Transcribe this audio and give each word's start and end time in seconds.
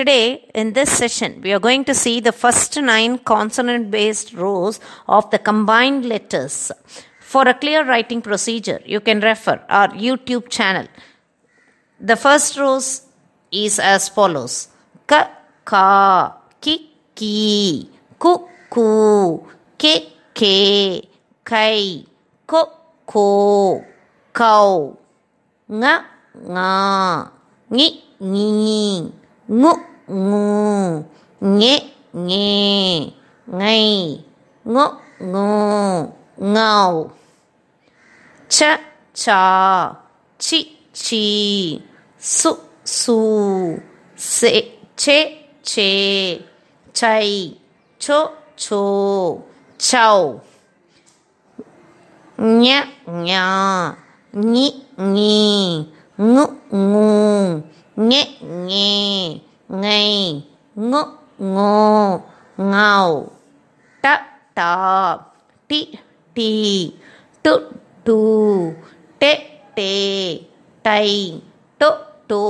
Today, 0.00 0.48
in 0.54 0.72
this 0.72 0.90
session, 0.90 1.42
we 1.42 1.52
are 1.52 1.58
going 1.58 1.84
to 1.84 1.92
see 1.92 2.20
the 2.20 2.32
first 2.32 2.74
nine 2.80 3.18
consonant 3.18 3.90
based 3.90 4.32
rows 4.32 4.80
of 5.06 5.30
the 5.30 5.38
combined 5.38 6.06
letters. 6.06 6.72
For 7.20 7.46
a 7.46 7.52
clear 7.52 7.84
writing 7.84 8.22
procedure, 8.22 8.80
you 8.86 9.00
can 9.00 9.20
refer 9.20 9.62
our 9.68 9.88
YouTube 9.88 10.48
channel. 10.48 10.86
The 12.00 12.16
first 12.16 12.56
rows 12.56 13.02
is 13.52 13.78
as 13.78 14.08
follows 14.08 14.68
Ka, 15.06 15.30
Ka, 15.66 16.34
Ki, 16.62 16.92
Ki, 17.14 17.90
Ku, 18.18 18.48
Ku, 18.70 19.46
Ke, 19.76 19.94
Ke, 20.32 21.02
Kai, 21.44 22.04
Ko, 22.46 22.72
Ko, 23.04 23.84
Kau, 24.32 24.96
Nga, 25.68 25.94
nga, 26.48 27.30
ngi, 27.70 27.88
ngi, 28.18 29.12
ngu, 29.50 29.89
ngu 30.10 31.02
nghé 31.40 31.78
nghe 32.12 33.00
ngay 33.46 34.18
ngộ 34.64 34.88
ngô, 35.20 36.06
ngầu. 36.36 37.10
Chá 38.48 38.78
trò 39.14 39.94
chi 40.38 40.76
chi 40.94 41.80
su 42.20 42.50
su 42.84 43.78
sẽ 44.16 44.62
chế 44.96 45.36
chế 45.62 46.38
chay 46.92 47.54
chô 47.98 48.30
chô 48.56 49.38
chầu. 49.78 50.40
Nhá, 52.38 52.86
nhò, 53.06 53.92
nhị, 54.32 54.82
nhì 54.96 55.84
ngụ 56.18 56.44
ngu 56.70 57.60
nhẹ 57.96 58.28
màu 62.90 63.26
tọ 64.02 64.14
tọ 64.54 65.18
tị 65.68 65.80
tị 66.34 66.50
tụ 67.42 67.54
tụ 68.04 68.18
tê 69.18 69.32
tê 69.76 69.92
tay 70.82 71.40
tụ 71.78 71.88
tụ 72.28 72.42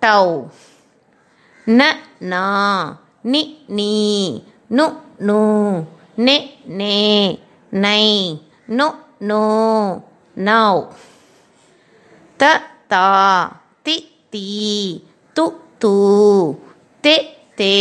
tàu. 0.00 0.50
Nã 1.66 1.88
nọ 2.20 2.44
nị 3.24 3.42
nị 3.68 3.92
nụ 4.70 4.86
nụ 5.26 5.40
nê 6.16 6.36
nê 6.66 7.34
này 7.84 8.38
nụ 8.68 8.86
nụ 9.28 9.42
nào 10.36 10.92
tọ 12.38 12.50
tọ 12.88 13.06
tị 13.84 13.94
tị 14.30 14.46
tụ 15.34 15.44
tụ 15.80 15.94
tê 17.02 17.14
tê 17.56 17.74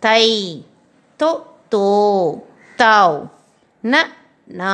tay 0.00 0.62
to 1.18 1.30
to 1.70 1.84
tao 2.76 3.30
na 3.82 4.00
na 4.46 4.72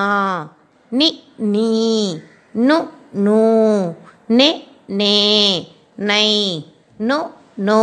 ni 0.91 1.09
ni 1.39 2.21
nu 2.55 2.77
nu 3.25 3.39
ne 4.29 4.49
ne 4.89 5.15
nay 5.97 6.65
no 6.99 7.19
no 7.57 7.81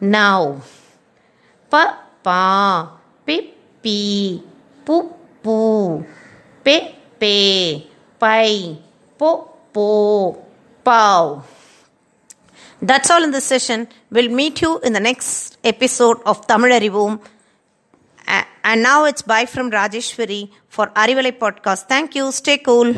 now 0.00 0.60
pa 1.70 1.82
pa 2.22 2.40
pi 3.26 3.36
pi 3.82 3.98
pu 4.86 4.96
pu 5.42 5.56
pe 6.64 6.76
pe 7.20 7.34
pai 8.18 8.76
po 9.18 9.30
po 9.72 9.88
pow 10.84 11.42
that's 12.82 13.10
all 13.10 13.24
in 13.24 13.30
this 13.30 13.44
session. 13.44 13.88
We'll 14.10 14.28
meet 14.28 14.60
you 14.62 14.78
in 14.80 14.92
the 14.92 15.00
next 15.00 15.56
episode 15.64 16.18
of 16.24 16.46
tamil 16.46 16.72
arivom 16.78 17.18
and 18.70 18.82
now 18.82 19.04
it's 19.04 19.22
bye 19.22 19.46
from 19.46 19.70
Rajeshwari 19.70 20.50
for 20.68 20.88
Arivale 21.02 21.30
Podcast. 21.42 21.86
Thank 21.86 22.16
you. 22.16 22.32
Stay 22.32 22.58
cool. 22.58 22.96